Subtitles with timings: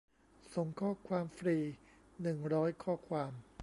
[0.53, 1.57] ส่งข้อความฟรี
[2.21, 3.31] หนึ่งร้อยข้อความ